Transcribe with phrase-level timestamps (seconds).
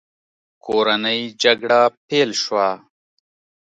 [0.65, 2.67] کورنۍ جګړه پیل شوه.